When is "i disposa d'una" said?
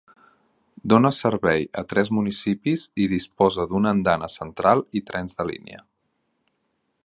3.05-3.93